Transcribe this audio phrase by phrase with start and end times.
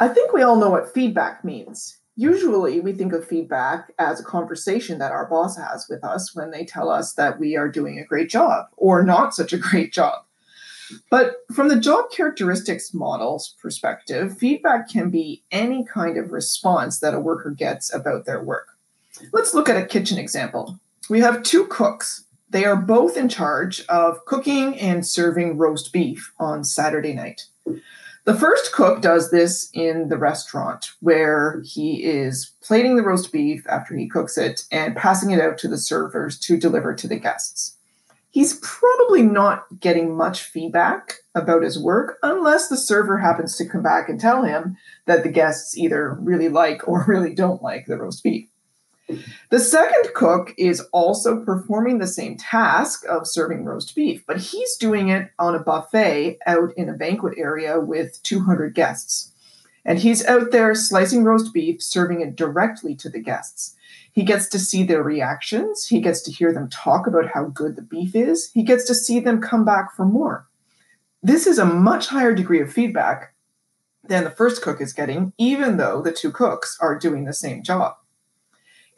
[0.00, 1.98] I think we all know what feedback means.
[2.14, 6.50] Usually, we think of feedback as a conversation that our boss has with us when
[6.50, 9.92] they tell us that we are doing a great job or not such a great
[9.92, 10.24] job.
[11.10, 17.14] But from the job characteristics model's perspective, feedback can be any kind of response that
[17.14, 18.68] a worker gets about their work.
[19.32, 20.78] Let's look at a kitchen example.
[21.10, 22.24] We have two cooks.
[22.50, 27.46] They are both in charge of cooking and serving roast beef on Saturday night.
[28.28, 33.66] The first cook does this in the restaurant where he is plating the roast beef
[33.66, 37.16] after he cooks it and passing it out to the servers to deliver to the
[37.16, 37.78] guests.
[38.28, 43.82] He's probably not getting much feedback about his work unless the server happens to come
[43.82, 44.76] back and tell him
[45.06, 48.46] that the guests either really like or really don't like the roast beef.
[49.50, 54.76] The second cook is also performing the same task of serving roast beef, but he's
[54.76, 59.32] doing it on a buffet out in a banquet area with 200 guests.
[59.86, 63.74] And he's out there slicing roast beef, serving it directly to the guests.
[64.12, 65.86] He gets to see their reactions.
[65.86, 68.50] He gets to hear them talk about how good the beef is.
[68.52, 70.46] He gets to see them come back for more.
[71.22, 73.32] This is a much higher degree of feedback
[74.04, 77.62] than the first cook is getting, even though the two cooks are doing the same
[77.62, 77.97] job.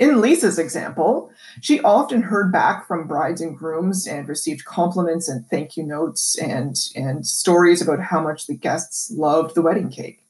[0.00, 5.46] In Lisa's example, she often heard back from brides and grooms and received compliments and
[5.46, 10.24] thank you notes and, and stories about how much the guests loved the wedding cake.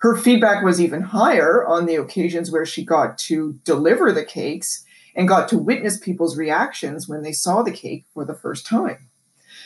[0.00, 4.84] Her feedback was even higher on the occasions where she got to deliver the cakes
[5.14, 9.08] and got to witness people's reactions when they saw the cake for the first time.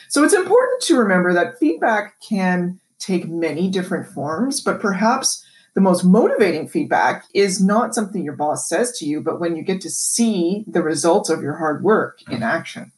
[0.09, 5.43] So it's important to remember that feedback can take many different forms, but perhaps
[5.75, 9.63] the most motivating feedback is not something your boss says to you, but when you
[9.63, 12.43] get to see the results of your hard work in mm-hmm.
[12.43, 12.91] action.